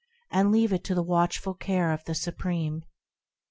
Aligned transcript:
And 0.31 0.51
leave 0.51 0.73
it 0.73 0.83
to 0.85 0.95
the 0.95 1.03
watchful 1.03 1.53
care 1.53 1.91
of 1.91 2.05
the 2.05 2.15
Supreme. 2.15 2.85